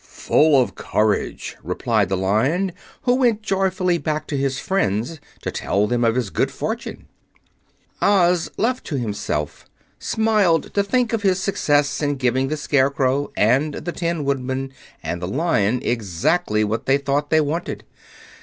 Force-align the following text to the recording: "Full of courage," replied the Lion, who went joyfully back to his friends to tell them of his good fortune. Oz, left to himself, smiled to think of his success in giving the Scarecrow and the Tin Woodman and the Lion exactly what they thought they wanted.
"Full 0.03 0.59
of 0.59 0.73
courage," 0.73 1.57
replied 1.61 2.09
the 2.09 2.17
Lion, 2.17 2.71
who 3.03 3.13
went 3.17 3.43
joyfully 3.43 3.99
back 3.99 4.25
to 4.29 4.35
his 4.35 4.57
friends 4.57 5.19
to 5.43 5.51
tell 5.51 5.85
them 5.85 6.03
of 6.03 6.15
his 6.15 6.31
good 6.31 6.49
fortune. 6.49 7.07
Oz, 8.01 8.49
left 8.57 8.83
to 8.85 8.95
himself, 8.97 9.67
smiled 9.99 10.73
to 10.73 10.81
think 10.83 11.13
of 11.13 11.21
his 11.21 11.39
success 11.39 12.01
in 12.01 12.15
giving 12.15 12.47
the 12.47 12.57
Scarecrow 12.57 13.31
and 13.37 13.75
the 13.75 13.91
Tin 13.91 14.25
Woodman 14.25 14.73
and 15.03 15.21
the 15.21 15.27
Lion 15.27 15.79
exactly 15.83 16.63
what 16.63 16.87
they 16.87 16.97
thought 16.97 17.29
they 17.29 17.39
wanted. 17.39 17.83